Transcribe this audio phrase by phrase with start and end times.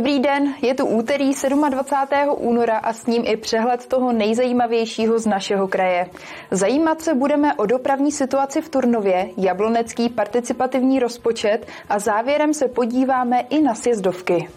[0.00, 1.32] Dobrý den, je tu úterý
[1.70, 2.34] 27.
[2.36, 6.06] února a s ním i přehled toho nejzajímavějšího z našeho kraje.
[6.50, 13.40] Zajímat se budeme o dopravní situaci v Turnově, jablonecký participativní rozpočet a závěrem se podíváme
[13.40, 14.48] i na sjezdovky.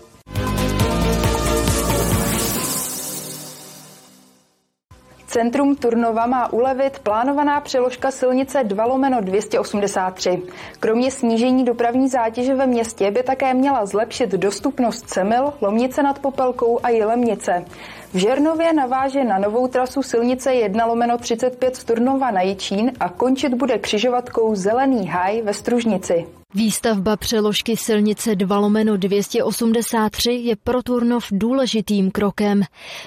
[5.33, 10.41] Centrum Turnova má ulevit plánovaná přeložka silnice 2 lomeno 283.
[10.79, 16.79] Kromě snížení dopravní zátěže ve městě by také měla zlepšit dostupnost Semil, Lomnice nad Popelkou
[16.83, 17.65] a Jilemnice.
[18.13, 23.09] V Žernově naváže na novou trasu silnice 1 lomeno 35 z Turnova na Jičín a
[23.09, 26.25] končit bude křižovatkou Zelený haj ve Stružnici.
[26.55, 32.61] Výstavba přeložky silnice 2 lomeno 283 je pro Turnov důležitým krokem.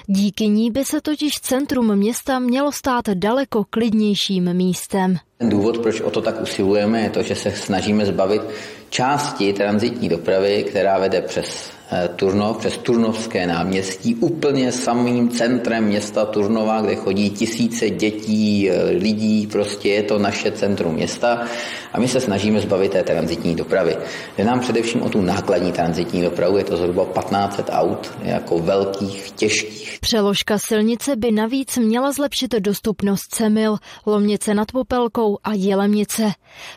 [0.07, 5.17] Díky ní by se totiž centrum města mělo stát daleko klidnějším místem.
[5.37, 8.41] Ten důvod, proč o to tak usilujeme, je to, že se snažíme zbavit
[8.89, 11.76] části transitní dopravy, která vede přes
[12.15, 19.47] Turnov, přes Turnovské náměstí, úplně samým centrem města Turnova, kde chodí tisíce dětí, eh, lidí,
[19.47, 21.47] prostě je to naše centrum města
[21.93, 23.97] a my se snažíme zbavit té transitní dopravy.
[24.37, 29.31] Jde nám především o tu nákladní transitní dopravu, je to zhruba 1500 aut, jako velkých,
[29.31, 29.97] těžkých.
[30.01, 36.31] Přeložka silnice by navíc měla zlepšit dostupnost Semil, Lomnice nad Popelkou a Jelemnice.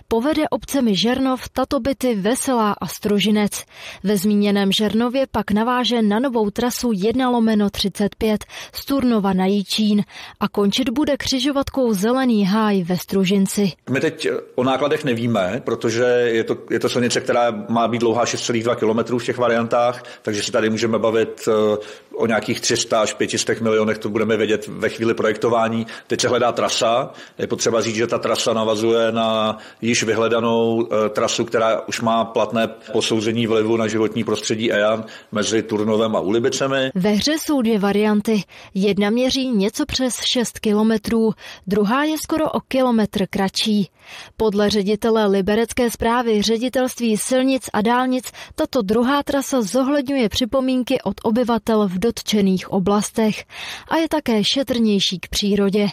[0.09, 3.65] Povede obcemi Žernov, tato byty Veselá a Stružinec.
[4.03, 9.47] Ve zmíněném Žernov Trnově pak naváže na novou trasu 1 lomeno 35 z Turnova na
[9.47, 10.03] Jíčín
[10.41, 13.73] a končit bude křižovatkou Zelený háj ve Stružinci.
[13.91, 18.25] My teď o nákladech nevíme, protože je to, je to silnice, která má být dlouhá
[18.25, 21.77] 6,2 km v těch variantách, takže si tady můžeme bavit eh,
[22.15, 25.87] o nějakých 300 až 500 milionech, to budeme vědět ve chvíli projektování.
[26.07, 31.09] Teď se hledá trasa, je potřeba říct, že ta trasa navazuje na již vyhledanou eh,
[31.09, 36.91] trasu, která už má platné posouzení vlivu na životní prostředí EA mezi Turnovem a Ulibicemi.
[36.95, 38.43] Ve hře jsou dvě varianty.
[38.75, 41.33] Jedna měří něco přes 6 kilometrů,
[41.67, 43.91] druhá je skoro o kilometr kratší.
[44.37, 51.89] Podle ředitele Liberecké zprávy ředitelství silnic a dálnic tato druhá trasa zohledňuje připomínky od obyvatel
[51.89, 53.45] v dotčených oblastech
[53.89, 55.89] a je také šetrnější k přírodě.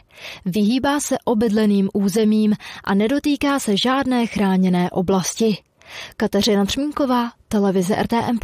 [0.45, 5.57] Vyhýbá se obydleným územím a nedotýká se žádné chráněné oblasti.
[6.17, 8.39] Kateřina Třmínková, televize RTM+.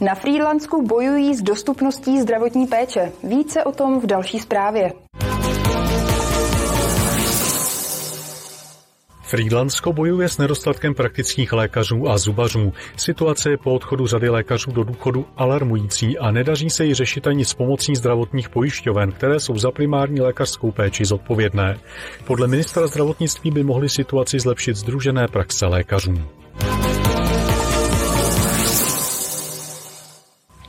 [0.00, 3.12] Na Frýdlansku bojují s dostupností zdravotní péče.
[3.24, 4.92] Více o tom v další zprávě.
[9.22, 12.72] Frýdlansko bojuje s nedostatkem praktických lékařů a zubařů.
[12.96, 17.44] Situace je po odchodu řady lékařů do důchodu alarmující a nedaří se ji řešit ani
[17.44, 21.78] s pomocí zdravotních pojišťoven, které jsou za primární lékařskou péči zodpovědné.
[22.26, 26.39] Podle ministra zdravotnictví by mohly situaci zlepšit združené praxe lékařů.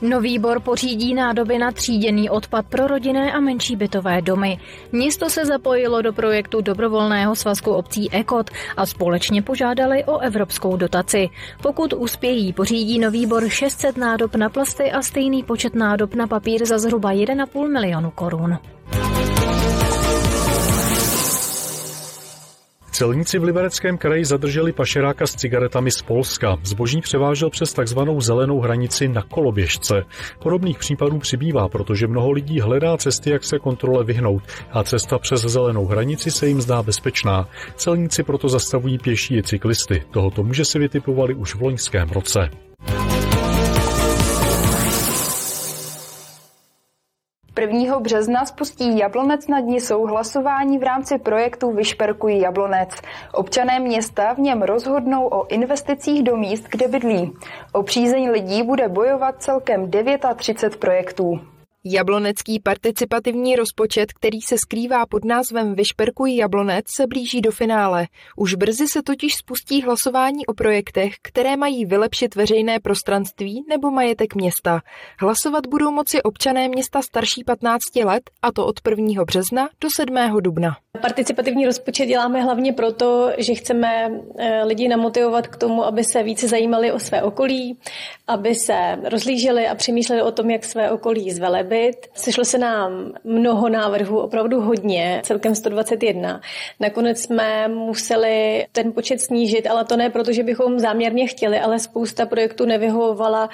[0.02, 4.58] Nový bor pořídí nádoby na tříděný odpad pro rodinné a menší bytové domy.
[4.92, 11.28] Město se zapojilo do projektu dobrovolného svazku obcí EKOT a společně požádali o evropskou dotaci.
[11.62, 16.66] Pokud uspějí, pořídí nový bor 600 nádob na plasty a stejný počet nádob na papír
[16.66, 18.58] za zhruba 1,5 milionu korun.
[22.92, 26.56] Celníci v Libereckém kraji zadrželi pašeráka s cigaretami z Polska.
[26.62, 30.04] Zboží převážel přes takzvanou zelenou hranici na koloběžce.
[30.38, 34.42] Podobných případů přibývá, protože mnoho lidí hledá cesty, jak se kontrole vyhnout
[34.72, 37.48] a cesta přes zelenou hranici se jim zdá bezpečná.
[37.76, 40.02] Celníci proto zastavují pěší i cyklisty.
[40.10, 42.50] Tohoto muže si vytipovali už v loňském roce.
[47.60, 48.00] 1.
[48.00, 52.90] března spustí Jablonec na dní souhlasování v rámci projektu Vyšperkují Jablonec.
[53.32, 57.32] Občané města v něm rozhodnou o investicích do míst, kde bydlí.
[57.72, 59.90] O přízeň lidí bude bojovat celkem
[60.36, 61.51] 39 projektů.
[61.84, 68.06] Jablonecký participativní rozpočet, který se skrývá pod názvem Vyšperkuj Jablonec, se blíží do finále.
[68.36, 74.34] Už brzy se totiž spustí hlasování o projektech, které mají vylepšit veřejné prostranství nebo majetek
[74.34, 74.80] města.
[75.20, 79.24] Hlasovat budou moci občané města starší 15 let, a to od 1.
[79.24, 80.16] března do 7.
[80.40, 80.76] dubna.
[81.00, 86.48] Participativní rozpočet děláme hlavně proto, že chceme eh, lidi namotivovat k tomu, aby se více
[86.48, 87.78] zajímali o své okolí,
[88.26, 91.71] aby se rozlíželi a přemýšleli o tom, jak své okolí zvelebit.
[92.14, 96.40] Sešlo se nám mnoho návrhů, opravdu hodně, celkem 121.
[96.80, 101.78] Nakonec jsme museli ten počet snížit, ale to ne proto, že bychom záměrně chtěli, ale
[101.78, 103.48] spousta projektů nevyhovovala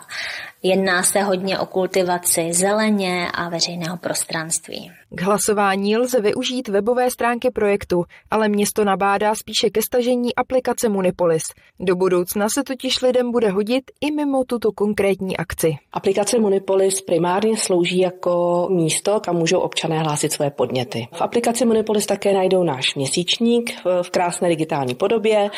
[0.63, 4.92] Jedná se hodně o kultivaci zeleně a veřejného prostranství.
[5.09, 11.44] K hlasování lze využít webové stránky projektu, ale město nabádá spíše ke stažení aplikace Munipolis.
[11.80, 15.75] Do budoucna se totiž lidem bude hodit i mimo tuto konkrétní akci.
[15.94, 21.07] Aplikace Munipolis primárně slouží jako místo, kam můžou občané hlásit své podněty.
[21.13, 23.71] V aplikaci Munipolis také najdou náš měsíčník
[24.01, 25.50] v krásné digitální podobě.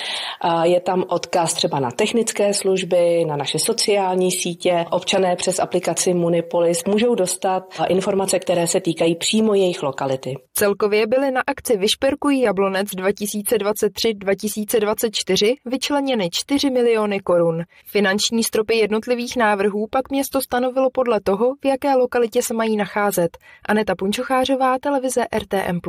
[0.64, 4.86] Je tam odkaz třeba na technické služby, na naše sociální sítě.
[4.92, 10.36] Občané přes aplikaci Munipolis můžou dostat informace, které se týkají přímo jejich lokality.
[10.54, 17.64] Celkově byly na akci Vyšperkují Jablonec 2023-2024 vyčleněny 4 miliony korun.
[17.86, 23.38] Finanční stropy jednotlivých návrhů pak město stanovilo podle toho, v jaké lokalitě se mají nacházet.
[23.66, 25.80] Aneta Punčochářová, televize RTM+.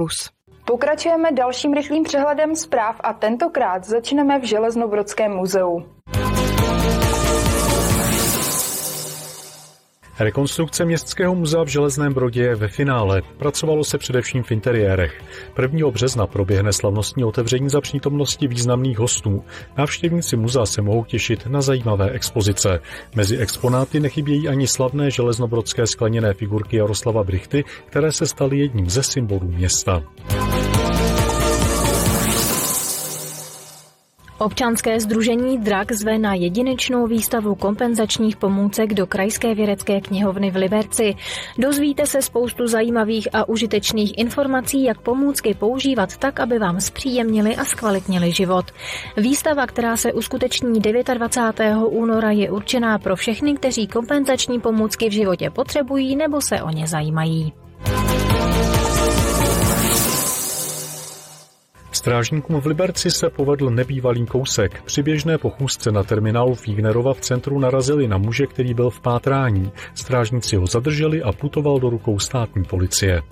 [0.64, 5.82] Pokračujeme dalším rychlým přehledem zpráv a tentokrát začneme v Železnovrodském muzeu.
[10.20, 13.22] Rekonstrukce Městského muzea v Železném Brodě je ve finále.
[13.38, 15.22] Pracovalo se především v interiérech.
[15.62, 15.90] 1.
[15.90, 19.44] března proběhne slavnostní otevření za přítomnosti významných hostů.
[19.78, 22.80] Návštěvníci muzea se mohou těšit na zajímavé expozice.
[23.14, 29.02] Mezi exponáty nechybějí ani slavné železnobrodské skleněné figurky Jaroslava Brichty, které se staly jedním ze
[29.02, 30.02] symbolů města.
[34.40, 41.14] Občanské združení DRAK zve na jedinečnou výstavu kompenzačních pomůcek do Krajské vědecké knihovny v Liberci.
[41.58, 47.64] Dozvíte se spoustu zajímavých a užitečných informací, jak pomůcky používat tak, aby vám zpříjemnili a
[47.64, 48.64] zkvalitnili život.
[49.16, 51.76] Výstava, která se uskuteční 29.
[51.86, 56.86] února, je určená pro všechny, kteří kompenzační pomůcky v životě potřebují nebo se o ně
[56.86, 57.59] zajímají.
[62.00, 64.82] Strážníkům v Liberci se povedl nebývalý kousek.
[64.82, 69.72] Při běžné pochůzce na terminálu Fígnerova v centru narazili na muže, který byl v pátrání.
[69.94, 73.22] Strážníci ho zadrželi a putoval do rukou státní policie.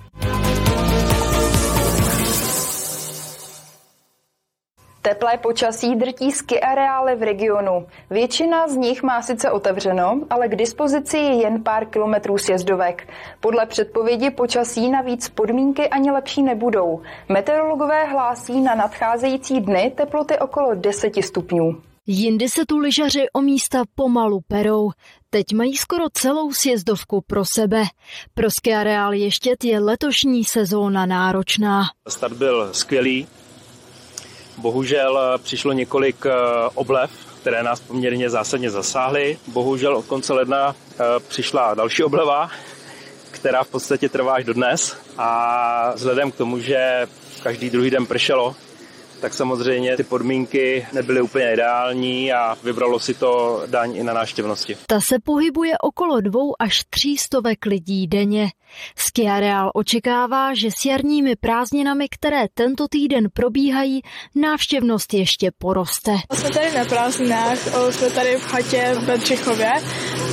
[5.19, 7.87] Teplé počasí drtí ski areály v regionu.
[8.09, 13.07] Většina z nich má sice otevřeno, ale k dispozici je jen pár kilometrů sjezdovek.
[13.39, 17.01] Podle předpovědi počasí navíc podmínky ani lepší nebudou.
[17.29, 21.81] Meteorologové hlásí na nadcházející dny teploty okolo 10 stupňů.
[22.07, 24.91] Jindy se tu lyžaři o místa pomalu perou.
[25.29, 27.83] Teď mají skoro celou sjezdovku pro sebe.
[28.33, 31.83] Pro ski areál Ještět je letošní sezóna náročná.
[32.07, 33.27] Start byl skvělý,
[34.59, 36.31] Bohužel eh, přišlo několik eh,
[36.73, 37.11] oblev,
[37.41, 39.37] které nás poměrně zásadně zasáhly.
[39.47, 42.49] Bohužel od konce ledna eh, přišla další obleva,
[43.31, 44.97] která v podstatě trvá až do dnes.
[45.17, 47.07] A vzhledem k tomu, že
[47.43, 48.55] každý druhý den pršelo,
[49.21, 54.77] tak samozřejmě ty podmínky nebyly úplně ideální a vybralo si to daň i na náštěvnosti.
[54.87, 58.49] Ta se pohybuje okolo dvou až tří stovek lidí denně.
[58.95, 64.01] Skiareál očekává, že s jarními prázdninami, které tento týden probíhají,
[64.35, 66.11] návštěvnost ještě poroste.
[66.33, 67.57] Jsme tady na prázdninách,
[67.89, 69.71] jsme tady v chatě v Bedřichově,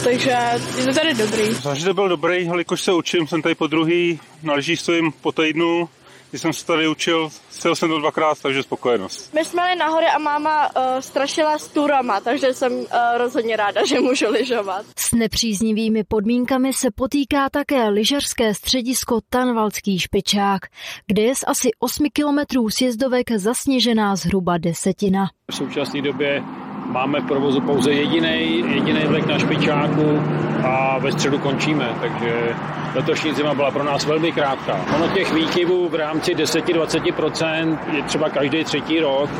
[0.04, 0.36] takže
[0.78, 1.54] je to tady dobrý.
[1.54, 5.88] Zážitek byl dobrý, jelikož se učím, jsem tady po druhý, na lyžích stojím po týdnu,
[6.30, 9.34] když jsem se tady učil, sjel jsem to dvakrát, takže spokojenost.
[9.34, 13.86] My jsme jeli nahoře a máma uh, strašila s turama, takže jsem uh, rozhodně ráda,
[13.86, 14.86] že můžu lyžovat.
[14.98, 20.60] S nepříznivými podmínkami se potýká také lyžařské středisko Tanvalský špičák,
[21.06, 25.26] kde je z asi 8 kilometrů sjezdovek zasněžená zhruba desetina.
[25.50, 26.42] V současné době
[26.86, 30.18] máme v provozu pouze jediný jediný vlek na špičáku
[30.66, 32.54] a ve středu končíme, takže
[32.96, 34.84] letošní zima byla pro nás velmi krátká.
[34.94, 39.30] Ono těch výkyvů v rámci 10-20% je třeba každý třetí rok,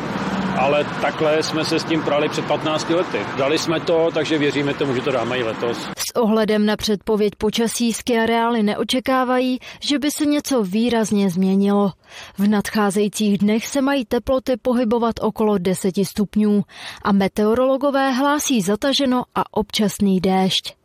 [0.59, 3.17] ale takhle jsme se s tím prali před 15 lety.
[3.37, 5.77] Dali jsme to, takže věříme tomu, že to dáme i letos.
[5.97, 11.91] S ohledem na předpověď počasí ski areály neočekávají, že by se něco výrazně změnilo.
[12.37, 16.61] V nadcházejících dnech se mají teploty pohybovat okolo 10 stupňů
[17.03, 20.77] a meteorologové hlásí zataženo a občasný déšť.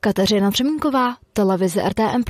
[0.00, 2.22] Kateřina Třemínková, televize RTM+.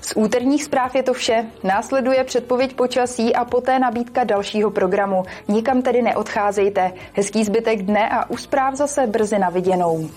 [0.00, 1.44] Z úterních zpráv je to vše.
[1.64, 5.22] Následuje předpověď počasí a poté nabídka dalšího programu.
[5.48, 6.92] Nikam tedy neodcházejte.
[7.12, 10.10] Hezký zbytek dne a u zpráv zase brzy na viděnou.